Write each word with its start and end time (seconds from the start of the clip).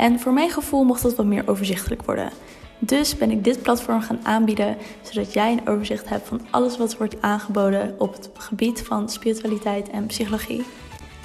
En 0.00 0.20
voor 0.20 0.32
mijn 0.32 0.50
gevoel 0.50 0.84
mocht 0.84 1.02
dat 1.02 1.14
wat 1.14 1.26
meer 1.26 1.48
overzichtelijk 1.48 2.02
worden. 2.02 2.30
Dus 2.78 3.16
ben 3.16 3.30
ik 3.30 3.44
dit 3.44 3.62
platform 3.62 4.00
gaan 4.00 4.20
aanbieden, 4.22 4.76
zodat 5.02 5.32
jij 5.32 5.52
een 5.52 5.68
overzicht 5.68 6.08
hebt 6.08 6.28
van 6.28 6.40
alles 6.50 6.76
wat 6.76 6.96
wordt 6.96 7.22
aangeboden 7.22 7.94
op 7.98 8.12
het 8.12 8.30
gebied 8.34 8.82
van 8.82 9.08
spiritualiteit 9.08 9.90
en 9.90 10.06
psychologie. 10.06 10.62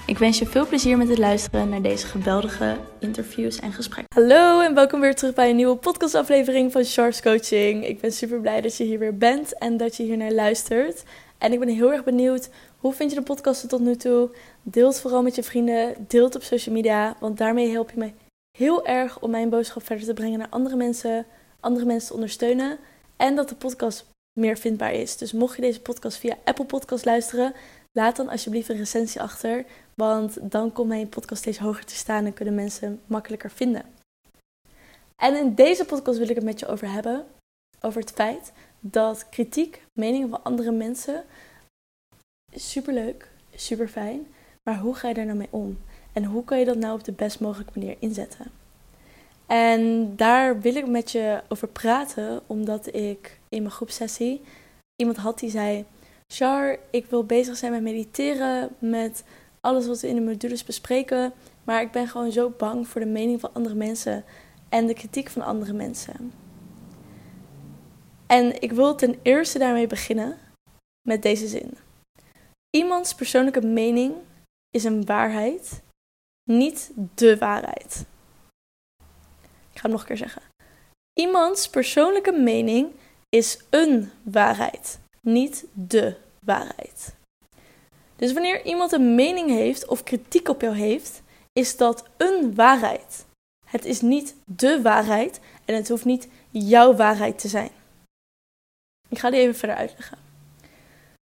Ik 0.06 0.18
wens 0.18 0.40
je 0.40 0.46
veel 0.46 0.68
plezier 0.68 0.98
met 0.98 1.10
het 1.10 1.18
luisteren 1.18 1.70
naar 1.70 1.82
deze 1.82 2.08
geweldige 2.08 2.78
interviews 3.00 3.60
en 3.60 3.72
gesprekken. 3.72 4.22
Hallo 4.22 4.62
en 4.62 4.74
welkom 4.74 5.00
weer 5.00 5.16
terug 5.16 5.34
bij 5.34 5.50
een 5.50 5.56
nieuwe 5.56 5.76
podcastaflevering 5.76 6.72
van 6.72 6.84
Charles 6.84 7.22
Coaching. 7.22 7.88
Ik 7.88 8.02
ben 8.02 8.12
super 8.12 8.40
blij 8.40 8.62
dat 8.62 8.78
je 8.78 8.84
hier 8.84 9.00
weer 9.00 9.18
bent 9.18 9.58
en 9.58 9.78
dat 9.78 9.96
je 9.96 10.04
hier 10.04 10.18
naar 10.18 10.32
luistert. 10.32 11.04
En 11.38 11.54
ik 11.54 11.60
ben 11.60 11.68
heel 11.70 11.92
erg 11.92 12.04
benieuwd, 12.04 12.50
hoe 12.78 12.94
vind 12.94 13.12
je 13.12 13.18
de 13.18 13.24
podcast 13.24 13.70
tot 13.70 13.82
nu 13.82 13.96
toe? 13.96 14.30
Deel 14.64 14.88
het 14.88 15.02
vooral 15.02 15.22
met 15.22 15.36
je 15.36 15.44
vrienden, 15.44 15.96
deel 16.08 16.26
het 16.26 16.36
op 16.36 16.44
social 16.44 16.76
media, 16.76 17.16
want 17.20 17.38
daarmee 17.38 17.72
help 17.72 17.92
je 17.92 18.00
me 18.00 18.12
heel 18.56 18.86
erg 18.86 19.20
om 19.22 19.30
mijn 19.30 19.50
boodschap 19.50 19.84
verder 19.84 20.06
te 20.06 20.14
brengen 20.14 20.40
naar 20.40 20.50
andere 20.50 20.76
mensen, 20.76 21.26
andere 21.60 21.86
mensen 21.86 22.08
te 22.08 22.14
ondersteunen 22.14 22.78
en 23.18 23.36
dat 23.36 23.50
de 23.50 23.56
podcast 23.56 24.06
meer 24.40 24.58
vindbaar 24.58 24.94
is. 24.94 25.18
Dus 25.18 25.32
mocht 25.32 25.56
je 25.56 25.62
deze 25.62 25.82
podcast 25.82 26.18
via 26.18 26.38
Apple 26.44 26.66
Podcast 26.66 27.06
luisteren, 27.06 27.54
laat 27.92 28.16
dan 28.16 28.30
alsjeblieft 28.30 28.70
een 28.70 28.78
recensie 28.78 29.22
achter, 29.22 29.66
want 29.94 30.52
dan 30.52 30.72
komt 30.72 30.88
mijn 30.88 31.10
podcast 31.10 31.42
steeds 31.42 31.58
hoger 31.58 31.86
te 31.86 31.96
staan 31.96 32.26
en 32.26 32.34
kunnen 32.34 32.56
mensen 32.56 33.02
makkelijker 33.06 33.52
vinden. 33.52 33.84
En 35.16 35.36
in 35.36 35.56
deze 35.56 35.86
podcast 35.86 36.18
wil 36.18 36.30
ik 36.30 36.36
het 36.36 36.44
met 36.44 36.60
je 36.60 36.68
over 36.68 36.92
hebben, 36.92 37.26
over 37.82 38.02
het 38.02 38.12
feit 38.12 38.52
dat 38.80 39.30
kritiek, 39.30 39.82
meningen 39.94 40.30
van 40.30 40.44
andere 40.44 40.72
mensen, 40.72 41.24
super 42.54 42.94
leuk, 42.94 43.30
super 43.56 43.88
fijn, 43.88 44.28
maar 44.64 44.80
hoe 44.80 44.96
ga 44.96 45.08
je 45.08 45.14
daar 45.14 45.26
nou 45.26 45.38
mee 45.38 45.48
om? 45.52 45.78
En 46.16 46.24
hoe 46.24 46.44
kan 46.44 46.60
je 46.60 46.66
dat 46.66 46.78
nou 46.78 46.94
op 46.98 47.04
de 47.04 47.12
best 47.12 47.40
mogelijke 47.40 47.80
manier 47.80 47.96
inzetten? 48.00 48.46
En 49.46 50.14
daar 50.16 50.60
wil 50.60 50.76
ik 50.76 50.88
met 50.88 51.12
je 51.12 51.42
over 51.48 51.68
praten, 51.68 52.42
omdat 52.48 52.96
ik 52.96 53.40
in 53.50 53.62
mijn 53.62 53.74
groepsessie 53.74 54.42
iemand 54.96 55.18
had 55.18 55.40
die 55.40 55.50
zei: 55.50 55.86
Char, 56.28 56.80
ik 56.90 57.06
wil 57.06 57.26
bezig 57.26 57.58
zijn 57.58 57.72
met 57.72 57.82
mediteren, 57.82 58.70
met 58.80 59.24
alles 59.62 59.88
wat 59.88 60.00
we 60.02 60.08
in 60.08 60.16
de 60.16 60.22
modules 60.22 60.64
bespreken, 60.64 61.34
maar 61.64 61.82
ik 61.82 61.92
ben 61.92 62.08
gewoon 62.08 62.32
zo 62.32 62.54
bang 62.58 62.88
voor 62.88 63.02
de 63.02 63.08
mening 63.08 63.40
van 63.40 63.54
andere 63.54 63.76
mensen 63.76 64.24
en 64.70 64.88
de 64.88 64.94
kritiek 64.94 65.30
van 65.30 65.42
andere 65.42 65.74
mensen. 65.74 66.34
En 68.28 68.62
ik 68.62 68.72
wil 68.72 68.96
ten 68.96 69.16
eerste 69.22 69.60
daarmee 69.60 69.88
beginnen 69.88 70.38
met 71.08 71.22
deze 71.22 71.48
zin. 71.48 71.78
Iemands 72.70 73.16
persoonlijke 73.16 73.62
mening 73.62 74.14
is 74.70 74.84
een 74.84 75.06
waarheid 75.06 75.84
niet 76.50 76.92
de 77.16 77.38
waarheid. 77.38 78.06
Ik 79.72 79.82
ga 79.82 79.82
het 79.82 79.92
nog 79.92 80.02
een 80.02 80.08
keer 80.08 80.18
zeggen. 80.18 80.42
Iemands 81.14 81.70
persoonlijke 81.70 82.32
mening 82.32 82.92
is 83.30 83.60
een 83.70 84.12
waarheid, 84.24 85.00
niet 85.22 85.66
de 85.74 86.18
waarheid. 86.40 87.16
Dus 88.16 88.34
wanneer 88.34 88.66
iemand 88.66 88.92
een 88.92 89.16
mening 89.16 89.50
heeft 89.50 89.88
of 89.88 90.04
kritiek 90.04 90.48
op 90.48 90.62
jou 90.62 90.76
heeft, 90.76 91.22
is 91.54 91.78
dat 91.78 92.08
een 92.18 92.56
waarheid. 92.56 93.26
Het 93.66 93.86
is 93.86 94.02
niet 94.02 94.36
de 94.46 94.82
waarheid 94.82 95.40
en 95.66 95.76
het 95.76 95.90
hoeft 95.90 96.06
niet 96.06 96.28
jouw 96.50 96.96
waarheid 96.96 97.40
te 97.40 97.48
zijn. 97.48 97.72
Ik 99.10 99.20
ga 99.20 99.30
die 99.30 99.40
even 99.40 99.56
verder 99.56 99.76
uitleggen. 99.76 100.18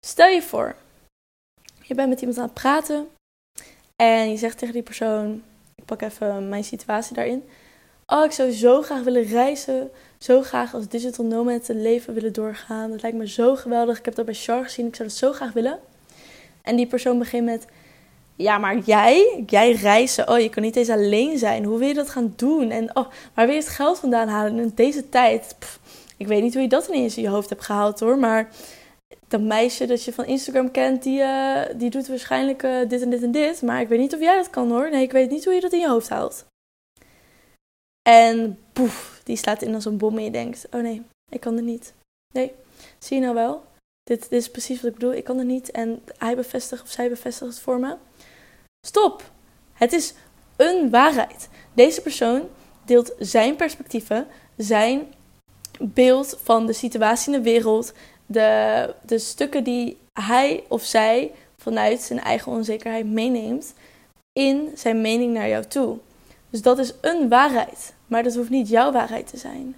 Stel 0.06 0.28
je 0.28 0.42
voor, 0.42 0.76
je 1.82 1.94
bent 1.94 2.08
met 2.08 2.20
iemand 2.20 2.38
aan 2.38 2.44
het 2.44 2.54
praten 2.54 3.08
en 4.02 4.30
je 4.30 4.36
zegt 4.36 4.58
tegen 4.58 4.74
die 4.74 4.82
persoon, 4.82 5.42
ik 5.74 5.84
pak 5.84 6.02
even 6.02 6.48
mijn 6.48 6.64
situatie 6.64 7.14
daarin. 7.14 7.44
Oh, 8.06 8.24
ik 8.24 8.30
zou 8.30 8.50
zo 8.50 8.82
graag 8.82 9.02
willen 9.02 9.22
reizen. 9.22 9.90
Zo 10.18 10.42
graag 10.42 10.74
als 10.74 10.88
digital 10.88 11.24
nomad 11.24 11.66
het 11.66 11.76
leven 11.76 12.14
willen 12.14 12.32
doorgaan. 12.32 12.90
Dat 12.90 13.02
lijkt 13.02 13.16
me 13.16 13.28
zo 13.28 13.56
geweldig. 13.56 13.98
Ik 13.98 14.04
heb 14.04 14.14
dat 14.14 14.24
bij 14.24 14.34
Char 14.34 14.64
gezien. 14.64 14.86
Ik 14.86 14.96
zou 14.96 15.08
dat 15.08 15.18
zo 15.18 15.32
graag 15.32 15.52
willen. 15.52 15.78
En 16.62 16.76
die 16.76 16.86
persoon 16.86 17.18
begint 17.18 17.44
met... 17.44 17.66
Ja, 18.36 18.58
maar 18.58 18.78
jij? 18.78 19.44
Jij 19.46 19.72
reizen? 19.72 20.28
Oh, 20.28 20.38
je 20.38 20.48
kan 20.48 20.62
niet 20.62 20.76
eens 20.76 20.88
alleen 20.88 21.38
zijn. 21.38 21.64
Hoe 21.64 21.78
wil 21.78 21.88
je 21.88 21.94
dat 21.94 22.10
gaan 22.10 22.32
doen? 22.36 22.70
En 22.70 22.96
oh, 22.96 23.06
waar 23.34 23.46
wil 23.46 23.54
je 23.54 23.60
het 23.60 23.68
geld 23.68 23.98
vandaan 23.98 24.28
halen 24.28 24.58
in 24.58 24.72
deze 24.74 25.08
tijd? 25.08 25.56
ik 26.16 26.26
weet 26.26 26.42
niet 26.42 26.52
hoe 26.52 26.62
je 26.62 26.68
dat 26.68 26.88
in 26.88 27.10
je 27.14 27.28
hoofd 27.28 27.48
hebt 27.48 27.64
gehaald 27.64 28.00
hoor. 28.00 28.18
Maar 28.18 28.48
dat 29.32 29.40
meisje 29.40 29.86
dat 29.86 30.04
je 30.04 30.12
van 30.12 30.24
Instagram 30.24 30.70
kent, 30.70 31.02
die, 31.02 31.18
uh, 31.20 31.62
die 31.76 31.90
doet 31.90 32.08
waarschijnlijk 32.08 32.62
uh, 32.62 32.88
dit 32.88 33.02
en 33.02 33.10
dit 33.10 33.22
en 33.22 33.30
dit. 33.30 33.62
Maar 33.62 33.80
ik 33.80 33.88
weet 33.88 33.98
niet 33.98 34.14
of 34.14 34.20
jij 34.20 34.36
dat 34.36 34.50
kan 34.50 34.70
hoor. 34.70 34.90
Nee, 34.90 35.02
ik 35.02 35.12
weet 35.12 35.30
niet 35.30 35.44
hoe 35.44 35.54
je 35.54 35.60
dat 35.60 35.72
in 35.72 35.78
je 35.78 35.88
hoofd 35.88 36.08
haalt. 36.08 36.44
En 38.08 38.58
poef, 38.72 39.20
die 39.24 39.36
slaat 39.36 39.62
in 39.62 39.74
als 39.74 39.84
een 39.84 39.96
bom 39.96 40.16
en 40.16 40.24
je 40.24 40.30
denkt, 40.30 40.66
oh 40.70 40.80
nee, 40.80 41.02
ik 41.28 41.40
kan 41.40 41.56
er 41.56 41.62
niet. 41.62 41.94
Nee, 42.34 42.52
zie 42.98 43.16
je 43.16 43.22
nou 43.22 43.34
wel? 43.34 43.64
Dit, 44.02 44.20
dit 44.20 44.40
is 44.40 44.50
precies 44.50 44.80
wat 44.80 44.90
ik 44.90 44.98
bedoel, 44.98 45.14
ik 45.14 45.24
kan 45.24 45.38
er 45.38 45.44
niet. 45.44 45.70
En 45.70 46.02
hij 46.18 46.36
bevestigt 46.36 46.82
of 46.82 46.90
zij 46.90 47.08
bevestigt 47.08 47.50
het 47.50 47.60
voor 47.60 47.78
me. 47.78 47.96
Stop! 48.86 49.30
Het 49.72 49.92
is 49.92 50.14
een 50.56 50.90
waarheid. 50.90 51.48
Deze 51.74 52.02
persoon 52.02 52.48
deelt 52.84 53.14
zijn 53.18 53.56
perspectieven, 53.56 54.26
zijn 54.56 55.14
beeld 55.80 56.38
van 56.42 56.66
de 56.66 56.72
situatie 56.72 57.32
in 57.32 57.42
de 57.42 57.50
wereld, 57.50 57.92
de, 58.26 58.94
de 59.06 59.18
stukken 59.18 59.64
die 59.64 59.98
hij 60.12 60.64
of 60.68 60.82
zij 60.82 61.32
vanuit 61.56 62.00
zijn 62.00 62.20
eigen 62.20 62.52
onzekerheid 62.52 63.06
meeneemt 63.06 63.74
in 64.32 64.70
zijn 64.74 65.00
mening 65.00 65.32
naar 65.32 65.48
jou 65.48 65.64
toe. 65.64 65.98
Dus 66.50 66.62
dat 66.62 66.78
is 66.78 66.94
een 67.00 67.28
waarheid, 67.28 67.94
maar 68.06 68.22
dat 68.22 68.34
hoeft 68.34 68.50
niet 68.50 68.68
jouw 68.68 68.92
waarheid 68.92 69.26
te 69.26 69.36
zijn. 69.36 69.76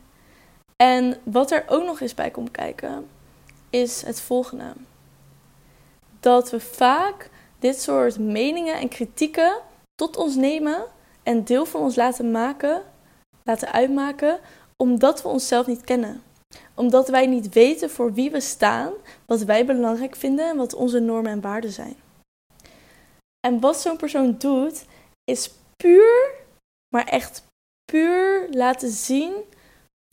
En 0.77 1.17
wat 1.23 1.51
er 1.51 1.65
ook 1.69 1.85
nog 1.85 2.01
eens 2.01 2.15
bij 2.15 2.31
komt 2.31 2.51
kijken, 2.51 3.07
is 3.71 4.03
het 4.03 4.21
volgende. 4.21 4.73
Dat 6.21 6.51
we 6.51 6.61
vaak 6.61 7.31
dit 7.59 7.81
soort 7.81 8.19
meningen 8.19 8.79
en 8.79 8.89
kritieken 8.89 9.61
tot 9.95 10.17
ons 10.17 10.35
nemen 10.35 10.85
en 11.23 11.45
deel 11.45 11.67
van 11.67 11.81
ons 11.81 11.97
laten 11.97 12.31
maken, 12.31 12.83
laten 13.43 13.73
uitmaken, 13.73 14.39
omdat 14.77 15.23
we 15.23 15.29
onszelf 15.29 15.67
niet 15.67 15.85
kennen 15.85 16.23
omdat 16.75 17.09
wij 17.09 17.27
niet 17.27 17.53
weten 17.53 17.91
voor 17.91 18.13
wie 18.13 18.31
we 18.31 18.41
staan, 18.41 18.93
wat 19.27 19.43
wij 19.43 19.67
belangrijk 19.67 20.17
vinden 20.17 20.49
en 20.49 20.57
wat 20.57 20.75
onze 20.75 20.99
normen 20.99 21.31
en 21.31 21.41
waarden 21.41 21.73
zijn. 21.73 21.97
En 23.47 23.61
wat 23.61 23.81
zo'n 23.81 23.97
persoon 23.97 24.35
doet, 24.39 24.85
is 25.25 25.51
puur, 25.77 26.35
maar 26.95 27.05
echt 27.05 27.45
puur 27.85 28.47
laten 28.51 28.91
zien 28.91 29.33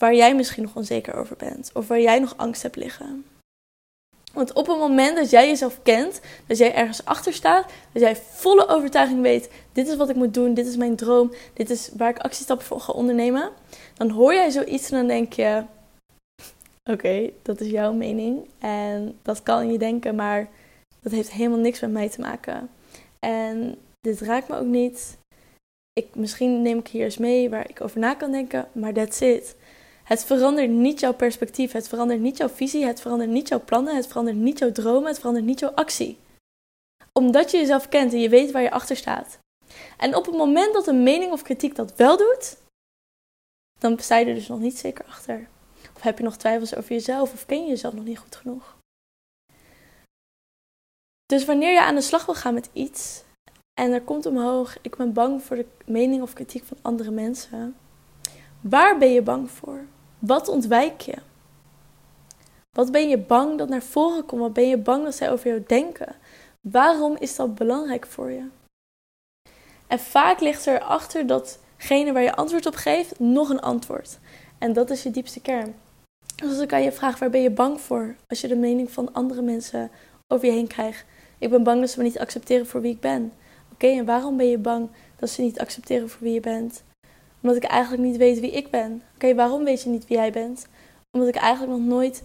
waar 0.01 0.15
jij 0.15 0.35
misschien 0.35 0.63
nog 0.63 0.75
onzeker 0.75 1.13
over 1.13 1.35
bent 1.35 1.71
of 1.73 1.87
waar 1.87 2.01
jij 2.01 2.19
nog 2.19 2.37
angst 2.37 2.61
hebt 2.61 2.75
liggen. 2.75 3.25
Want 4.33 4.53
op 4.53 4.67
het 4.67 4.77
moment 4.77 5.15
dat 5.15 5.29
jij 5.29 5.47
jezelf 5.47 5.79
kent, 5.83 6.21
dat 6.47 6.57
jij 6.57 6.73
ergens 6.73 7.05
achter 7.05 7.33
staat, 7.33 7.71
dat 7.91 8.01
jij 8.01 8.15
volle 8.15 8.67
overtuiging 8.67 9.21
weet: 9.21 9.49
dit 9.71 9.87
is 9.87 9.95
wat 9.95 10.09
ik 10.09 10.15
moet 10.15 10.33
doen, 10.33 10.53
dit 10.53 10.67
is 10.67 10.75
mijn 10.75 10.95
droom, 10.95 11.33
dit 11.53 11.69
is 11.69 11.89
waar 11.97 12.09
ik 12.09 12.19
actiestappen 12.19 12.65
voor 12.65 12.79
ga 12.79 12.93
ondernemen, 12.93 13.51
dan 13.93 14.09
hoor 14.09 14.33
jij 14.33 14.49
zoiets 14.49 14.91
en 14.91 14.97
dan 14.97 15.07
denk 15.07 15.33
je: 15.33 15.63
Oké, 16.89 17.29
dat 17.41 17.61
is 17.61 17.69
jouw 17.69 17.93
mening. 17.93 18.49
En 18.59 19.19
dat 19.21 19.43
kan 19.43 19.71
je 19.71 19.77
denken, 19.77 20.15
maar 20.15 20.49
dat 21.01 21.11
heeft 21.11 21.31
helemaal 21.31 21.59
niks 21.59 21.79
met 21.79 21.91
mij 21.91 22.09
te 22.09 22.21
maken. 22.21 22.69
En 23.19 23.77
dit 23.99 24.19
raakt 24.19 24.47
me 24.47 24.55
ook 24.55 24.65
niet. 24.65 25.17
Ik, 25.93 26.15
misschien 26.15 26.61
neem 26.61 26.77
ik 26.77 26.87
hier 26.87 27.03
eens 27.03 27.17
mee 27.17 27.49
waar 27.49 27.69
ik 27.69 27.81
over 27.81 27.99
na 27.99 28.13
kan 28.13 28.31
denken, 28.31 28.67
maar 28.71 28.93
that's 28.93 29.19
it. 29.19 29.55
Het 30.03 30.23
verandert 30.23 30.69
niet 30.69 30.99
jouw 30.99 31.13
perspectief, 31.13 31.71
het 31.71 31.87
verandert 31.87 32.19
niet 32.19 32.37
jouw 32.37 32.49
visie, 32.49 32.85
het 32.85 33.01
verandert 33.01 33.29
niet 33.29 33.47
jouw 33.47 33.63
plannen, 33.63 33.95
het 33.95 34.07
verandert 34.07 34.37
niet 34.37 34.59
jouw 34.59 34.71
dromen, 34.71 35.07
het 35.07 35.19
verandert 35.19 35.45
niet 35.45 35.59
jouw 35.59 35.71
actie. 35.71 36.17
Omdat 37.13 37.51
je 37.51 37.57
jezelf 37.57 37.89
kent 37.89 38.13
en 38.13 38.19
je 38.19 38.29
weet 38.29 38.51
waar 38.51 38.61
je 38.61 38.71
achter 38.71 38.95
staat. 38.95 39.37
En 39.97 40.15
op 40.15 40.25
het 40.25 40.35
moment 40.35 40.73
dat 40.73 40.87
een 40.87 41.03
mening 41.03 41.31
of 41.31 41.41
kritiek 41.41 41.75
dat 41.75 41.95
wel 41.95 42.17
doet, 42.17 42.57
dan 43.79 43.99
sta 43.99 44.17
je 44.17 44.25
er 44.25 44.33
dus 44.33 44.47
nog 44.47 44.59
niet 44.59 44.77
zeker 44.77 45.05
achter. 45.05 45.47
Of 46.01 46.07
heb 46.07 46.17
je 46.17 46.23
nog 46.23 46.37
twijfels 46.37 46.75
over 46.75 46.91
jezelf 46.91 47.33
of 47.33 47.45
ken 47.45 47.61
je 47.61 47.69
jezelf 47.69 47.93
nog 47.93 48.03
niet 48.03 48.19
goed 48.19 48.35
genoeg? 48.35 48.77
Dus 51.25 51.45
wanneer 51.45 51.71
je 51.71 51.81
aan 51.81 51.95
de 51.95 52.01
slag 52.01 52.25
wil 52.25 52.35
gaan 52.35 52.53
met 52.53 52.69
iets 52.73 53.23
en 53.73 53.91
er 53.91 54.01
komt 54.01 54.25
omhoog, 54.25 54.77
ik 54.81 54.95
ben 54.95 55.13
bang 55.13 55.43
voor 55.43 55.55
de 55.55 55.65
mening 55.85 56.21
of 56.21 56.33
kritiek 56.33 56.63
van 56.63 56.77
andere 56.81 57.11
mensen, 57.11 57.75
Waar 58.61 58.97
ben 58.97 59.11
je 59.13 59.21
bang 59.21 59.51
voor? 59.51 59.85
Wat 60.19 60.47
ontwijk 60.47 61.01
je? 61.01 61.17
Wat 62.75 62.91
ben 62.91 63.09
je 63.09 63.17
bang 63.17 63.57
dat 63.57 63.69
naar 63.69 63.81
voren 63.81 64.25
komt? 64.25 64.41
Wat 64.41 64.53
ben 64.53 64.67
je 64.67 64.77
bang 64.77 65.03
dat 65.03 65.15
zij 65.15 65.31
over 65.31 65.47
jou 65.47 65.63
denken? 65.67 66.15
Waarom 66.61 67.15
is 67.19 67.35
dat 67.35 67.55
belangrijk 67.55 68.05
voor 68.05 68.31
je? 68.31 68.47
En 69.87 69.99
vaak 69.99 70.39
ligt 70.39 70.65
er 70.65 70.81
achter 70.81 71.27
datgene 71.27 72.11
waar 72.11 72.23
je 72.23 72.35
antwoord 72.35 72.65
op 72.65 72.75
geeft 72.75 73.19
nog 73.19 73.49
een 73.49 73.61
antwoord. 73.61 74.19
En 74.57 74.73
dat 74.73 74.89
is 74.89 75.03
je 75.03 75.11
diepste 75.11 75.41
kern. 75.41 75.75
Dus 76.41 76.57
dan 76.57 76.67
kan 76.67 76.83
je 76.83 76.91
vragen, 76.91 77.19
waar 77.19 77.29
ben 77.29 77.41
je 77.41 77.49
bang 77.49 77.81
voor? 77.81 78.15
Als 78.27 78.41
je 78.41 78.47
de 78.47 78.55
mening 78.55 78.91
van 78.91 79.13
andere 79.13 79.41
mensen 79.41 79.91
over 80.27 80.45
je 80.45 80.51
heen 80.51 80.67
krijgt. 80.67 81.05
Ik 81.37 81.49
ben 81.49 81.63
bang 81.63 81.79
dat 81.79 81.89
ze 81.89 81.97
me 81.97 82.03
niet 82.03 82.19
accepteren 82.19 82.65
voor 82.65 82.81
wie 82.81 82.93
ik 82.93 82.99
ben. 82.99 83.33
Oké, 83.73 83.87
en 83.87 84.05
waarom 84.05 84.37
ben 84.37 84.47
je 84.47 84.57
bang 84.57 84.89
dat 85.15 85.29
ze 85.29 85.41
niet 85.41 85.59
accepteren 85.59 86.09
voor 86.09 86.21
wie 86.21 86.33
je 86.33 86.39
bent? 86.39 86.83
Omdat 87.41 87.63
ik 87.63 87.69
eigenlijk 87.69 88.03
niet 88.03 88.17
weet 88.17 88.39
wie 88.39 88.51
ik 88.51 88.69
ben. 88.69 89.01
Oké, 89.15 89.35
waarom 89.35 89.63
weet 89.63 89.81
je 89.81 89.89
niet 89.89 90.07
wie 90.07 90.17
jij 90.17 90.31
bent? 90.31 90.67
Omdat 91.11 91.29
ik 91.29 91.35
eigenlijk 91.35 91.79
nog 91.79 91.87
nooit 91.87 92.23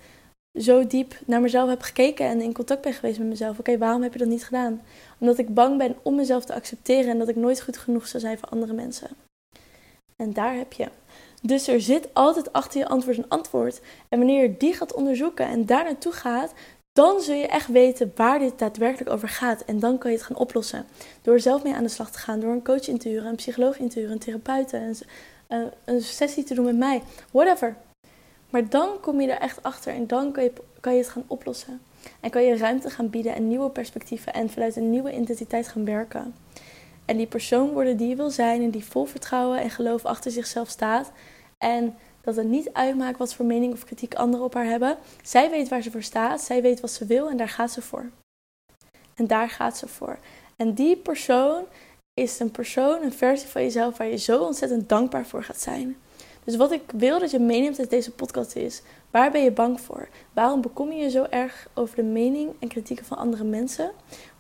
zo 0.61 0.87
diep 0.87 1.19
naar 1.27 1.41
mezelf 1.41 1.69
heb 1.69 1.83
gekeken 1.83 2.27
en 2.27 2.41
in 2.41 2.53
contact 2.53 2.83
ben 2.83 2.93
geweest 2.93 3.19
met 3.19 3.29
mezelf. 3.29 3.59
Oké, 3.59 3.79
waarom 3.79 4.03
heb 4.03 4.13
je 4.13 4.19
dat 4.19 4.29
niet 4.29 4.45
gedaan? 4.45 4.83
Omdat 5.19 5.39
ik 5.39 5.55
bang 5.55 5.79
ben 5.79 5.97
om 6.03 6.15
mezelf 6.15 6.45
te 6.45 6.55
accepteren 6.55 7.11
en 7.11 7.19
dat 7.19 7.29
ik 7.29 7.37
nooit 7.37 7.63
goed 7.63 7.79
genoeg 7.79 8.07
zou 8.07 8.23
zijn 8.23 8.39
voor 8.39 8.49
andere 8.49 8.73
mensen. 8.73 9.09
En 10.17 10.33
daar 10.33 10.55
heb 10.55 10.73
je. 10.73 10.89
Dus 11.47 11.69
er 11.69 11.81
zit 11.81 12.09
altijd 12.13 12.53
achter 12.53 12.81
je 12.81 12.89
antwoord 12.89 13.19
een 13.19 13.29
antwoord. 13.29 13.81
En 14.09 14.19
wanneer 14.19 14.43
je 14.43 14.57
die 14.57 14.75
gaat 14.75 14.95
onderzoeken 14.95 15.47
en 15.47 15.67
daar 15.67 15.85
naartoe 15.85 16.13
gaat, 16.13 16.53
dan 16.93 17.21
zul 17.21 17.35
je 17.35 17.47
echt 17.47 17.69
weten 17.69 18.13
waar 18.15 18.39
dit 18.39 18.59
daadwerkelijk 18.59 19.11
over 19.11 19.29
gaat. 19.29 19.65
En 19.65 19.79
dan 19.79 19.99
kan 19.99 20.11
je 20.11 20.17
het 20.17 20.27
gaan 20.27 20.37
oplossen. 20.37 20.87
Door 21.23 21.41
zelf 21.41 21.63
mee 21.63 21.75
aan 21.75 21.83
de 21.83 21.89
slag 21.89 22.11
te 22.11 22.19
gaan, 22.19 22.41
door 22.41 22.53
een 22.53 22.65
coach 22.65 22.89
in 22.89 22.99
te 22.99 23.09
huren, 23.09 23.29
een 23.29 23.37
psycholoog 23.37 23.79
in 23.79 23.89
te 23.89 23.99
huren, 23.99 24.15
een 24.15 24.19
therapeut, 24.19 24.73
een, 24.73 24.97
eh, 25.47 25.59
een 25.85 26.03
sessie 26.03 26.45
te 26.45 26.55
doen 26.55 26.65
met 26.65 26.77
mij, 26.77 27.03
whatever. 27.31 27.77
Maar 28.51 28.69
dan 28.69 29.01
kom 29.01 29.21
je 29.21 29.33
er 29.33 29.41
echt 29.41 29.63
achter 29.63 29.95
en 29.95 30.07
dan 30.07 30.33
kan 30.33 30.45
je, 30.45 30.53
kan 30.81 30.93
je 30.93 30.99
het 30.99 31.09
gaan 31.09 31.25
oplossen. 31.27 31.81
En 32.21 32.31
kan 32.31 32.43
je 32.43 32.57
ruimte 32.57 32.91
gaan 32.91 33.11
bieden 33.11 33.35
en 33.35 33.49
nieuwe 33.49 33.71
perspectieven 33.71 34.33
en 34.33 34.51
vanuit 34.51 34.77
een 34.77 34.91
nieuwe 34.91 35.13
identiteit 35.13 35.69
gaan 35.69 35.85
werken. 35.85 36.35
En 37.05 37.17
die 37.17 37.27
persoon 37.27 37.73
worden 37.73 37.97
die 37.97 38.09
je 38.09 38.17
wil 38.17 38.31
zijn 38.31 38.63
en 38.63 38.71
die 38.71 38.85
vol 38.85 39.05
vertrouwen 39.05 39.61
en 39.61 39.71
geloof 39.71 40.05
achter 40.05 40.31
zichzelf 40.31 40.69
staat. 40.69 41.13
En 41.59 41.97
dat 42.21 42.37
het 42.37 42.47
niet 42.47 42.73
uitmaakt 42.73 43.19
wat 43.19 43.35
voor 43.35 43.45
mening 43.47 43.73
of 43.73 43.85
kritiek 43.85 44.15
anderen 44.15 44.47
op 44.47 44.55
haar 44.55 44.65
hebben. 44.65 44.97
Zij 45.23 45.51
weet 45.51 45.69
waar 45.69 45.83
ze 45.83 45.91
voor 45.91 46.03
staat, 46.03 46.41
zij 46.41 46.63
weet 46.63 46.81
wat 46.81 46.91
ze 46.91 47.07
wil 47.07 47.29
en 47.29 47.37
daar 47.37 47.49
gaat 47.49 47.71
ze 47.71 47.83
voor. 47.83 48.11
En 49.15 49.27
daar 49.27 49.51
gaat 49.51 49.77
ze 49.77 49.89
voor. 49.89 50.19
En 50.57 50.75
die 50.75 50.97
persoon 50.97 51.65
is 52.15 52.39
een 52.39 52.51
persoon, 52.51 53.03
een 53.03 53.13
versie 53.13 53.49
van 53.49 53.63
jezelf 53.63 53.97
waar 53.97 54.07
je 54.07 54.17
zo 54.17 54.43
ontzettend 54.43 54.89
dankbaar 54.89 55.27
voor 55.27 55.43
gaat 55.43 55.61
zijn. 55.61 55.97
Dus 56.45 56.57
wat 56.57 56.73
ik 56.73 56.91
wil 56.97 57.19
dat 57.19 57.31
je 57.31 57.39
meeneemt 57.39 57.79
uit 57.79 57.91
deze 57.91 58.11
podcast 58.11 58.57
is: 58.57 58.83
waar 59.11 59.31
ben 59.31 59.43
je 59.43 59.51
bang 59.51 59.81
voor? 59.81 60.09
Waarom 60.33 60.61
bekom 60.61 60.93
je 60.93 61.03
je 61.03 61.11
zo 61.11 61.27
erg 61.31 61.69
over 61.75 61.97
de 61.97 62.03
mening 62.03 62.55
en 62.59 62.69
kritieken 62.69 63.05
van 63.05 63.17
andere 63.17 63.45
mensen? 63.45 63.91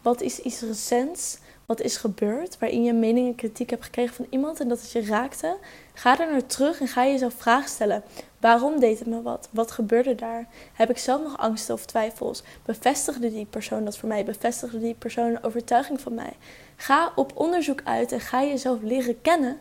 Wat 0.02 0.20
is 0.20 0.40
iets 0.40 0.60
recents 0.60 1.38
wat 1.66 1.80
is 1.80 1.96
gebeurd 1.96 2.58
waarin 2.58 2.84
je 2.84 2.92
mening 2.92 3.28
en 3.28 3.34
kritiek 3.34 3.70
hebt 3.70 3.84
gekregen 3.84 4.14
van 4.14 4.26
iemand 4.30 4.60
en 4.60 4.68
dat 4.68 4.80
het 4.80 4.90
je 4.90 5.04
raakte? 5.04 5.56
Ga 5.94 6.20
er 6.20 6.30
naar 6.30 6.46
terug 6.46 6.80
en 6.80 6.88
ga 6.88 7.06
jezelf 7.06 7.34
vragen 7.34 7.68
stellen. 7.68 8.02
Waarom 8.40 8.80
deed 8.80 8.98
het 8.98 9.08
me 9.08 9.22
wat? 9.22 9.48
Wat 9.52 9.70
gebeurde 9.70 10.14
daar? 10.14 10.48
Heb 10.72 10.90
ik 10.90 10.98
zelf 10.98 11.22
nog 11.22 11.38
angsten 11.38 11.74
of 11.74 11.86
twijfels? 11.86 12.42
Bevestigde 12.64 13.30
die 13.30 13.46
persoon 13.46 13.84
dat 13.84 13.98
voor 13.98 14.08
mij? 14.08 14.24
Bevestigde 14.24 14.80
die 14.80 14.94
persoon 14.94 15.26
een 15.26 15.42
overtuiging 15.42 16.00
van 16.00 16.14
mij? 16.14 16.32
Ga 16.76 17.12
op 17.14 17.32
onderzoek 17.34 17.80
uit 17.84 18.12
en 18.12 18.20
ga 18.20 18.44
jezelf 18.44 18.82
leren 18.82 19.20
kennen 19.22 19.58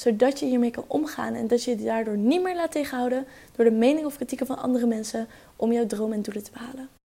zodat 0.00 0.38
je 0.38 0.46
hiermee 0.46 0.70
kan 0.70 0.84
omgaan 0.86 1.34
en 1.34 1.46
dat 1.46 1.64
je 1.64 1.70
je 1.70 1.84
daardoor 1.84 2.16
niet 2.16 2.42
meer 2.42 2.54
laat 2.54 2.72
tegenhouden 2.72 3.26
door 3.56 3.64
de 3.64 3.70
mening 3.70 4.06
of 4.06 4.16
kritieken 4.16 4.46
van 4.46 4.58
andere 4.58 4.86
mensen 4.86 5.28
om 5.56 5.72
jouw 5.72 5.86
droom 5.86 6.12
en 6.12 6.22
doelen 6.22 6.44
te 6.44 6.50
behalen. 6.50 6.99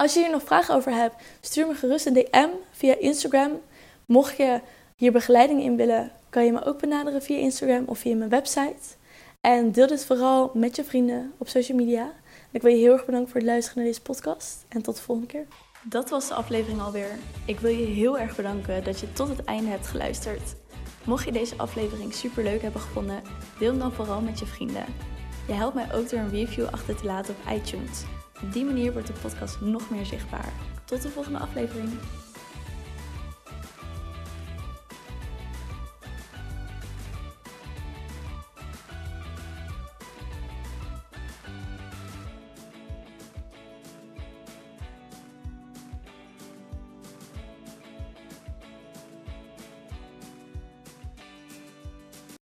Als 0.00 0.14
je 0.14 0.20
hier 0.20 0.30
nog 0.30 0.42
vragen 0.42 0.74
over 0.74 0.92
hebt, 0.92 1.14
stuur 1.40 1.66
me 1.66 1.74
gerust 1.74 2.06
een 2.06 2.14
DM 2.14 2.48
via 2.70 2.96
Instagram. 2.98 3.50
Mocht 4.06 4.36
je 4.36 4.60
hier 4.96 5.12
begeleiding 5.12 5.62
in 5.62 5.76
willen, 5.76 6.12
kan 6.28 6.44
je 6.44 6.52
me 6.52 6.64
ook 6.64 6.80
benaderen 6.80 7.22
via 7.22 7.36
Instagram 7.36 7.84
of 7.86 7.98
via 7.98 8.16
mijn 8.16 8.30
website. 8.30 8.96
En 9.40 9.72
deel 9.72 9.86
dit 9.86 10.04
vooral 10.04 10.50
met 10.54 10.76
je 10.76 10.84
vrienden 10.84 11.32
op 11.38 11.48
social 11.48 11.78
media. 11.78 12.12
Ik 12.50 12.62
wil 12.62 12.72
je 12.72 12.78
heel 12.78 12.92
erg 12.92 13.04
bedanken 13.04 13.30
voor 13.30 13.40
het 13.40 13.48
luisteren 13.48 13.78
naar 13.78 13.86
deze 13.86 14.02
podcast 14.02 14.64
en 14.68 14.82
tot 14.82 14.96
de 14.96 15.02
volgende 15.02 15.30
keer. 15.30 15.46
Dat 15.82 16.10
was 16.10 16.28
de 16.28 16.34
aflevering 16.34 16.80
alweer. 16.80 17.18
Ik 17.46 17.58
wil 17.60 17.70
je 17.70 17.86
heel 17.86 18.18
erg 18.18 18.36
bedanken 18.36 18.84
dat 18.84 19.00
je 19.00 19.12
tot 19.12 19.28
het 19.28 19.44
einde 19.44 19.70
hebt 19.70 19.86
geluisterd. 19.86 20.54
Mocht 21.04 21.24
je 21.24 21.32
deze 21.32 21.56
aflevering 21.56 22.14
super 22.14 22.42
leuk 22.42 22.62
hebben 22.62 22.80
gevonden, 22.80 23.22
deel 23.58 23.70
hem 23.70 23.78
dan 23.78 23.92
vooral 23.92 24.20
met 24.20 24.38
je 24.38 24.46
vrienden. 24.46 24.84
Je 25.46 25.52
helpt 25.52 25.74
mij 25.74 25.94
ook 25.94 26.08
door 26.10 26.18
een 26.18 26.30
review 26.30 26.66
achter 26.70 26.96
te 26.96 27.04
laten 27.04 27.34
op 27.34 27.52
iTunes. 27.52 28.04
Op 28.42 28.52
die 28.52 28.64
manier 28.64 28.92
wordt 28.92 29.06
de 29.06 29.12
podcast 29.22 29.60
nog 29.60 29.90
meer 29.90 30.06
zichtbaar. 30.06 30.52
Tot 30.84 31.02
de 31.02 31.08
volgende 31.08 31.38
aflevering. 31.38 31.88